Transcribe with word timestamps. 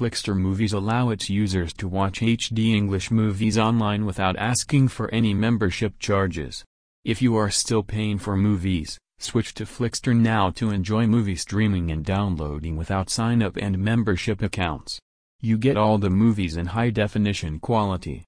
Flixtor 0.00 0.34
Movies 0.34 0.72
allow 0.72 1.10
its 1.10 1.28
users 1.28 1.74
to 1.74 1.86
watch 1.86 2.20
HD 2.20 2.74
English 2.74 3.10
movies 3.10 3.58
online 3.58 4.06
without 4.06 4.34
asking 4.38 4.88
for 4.88 5.10
any 5.10 5.34
membership 5.34 5.98
charges. 5.98 6.64
If 7.04 7.20
you 7.20 7.36
are 7.36 7.50
still 7.50 7.82
paying 7.82 8.16
for 8.16 8.34
movies, 8.34 8.98
switch 9.18 9.52
to 9.56 9.66
Flixtor 9.66 10.16
now 10.16 10.48
to 10.52 10.70
enjoy 10.70 11.06
movie 11.06 11.36
streaming 11.36 11.90
and 11.90 12.02
downloading 12.02 12.78
without 12.78 13.10
sign-up 13.10 13.58
and 13.58 13.76
membership 13.76 14.40
accounts. 14.40 14.98
You 15.42 15.58
get 15.58 15.76
all 15.76 15.98
the 15.98 16.08
movies 16.08 16.56
in 16.56 16.64
high-definition 16.64 17.60
quality, 17.60 18.18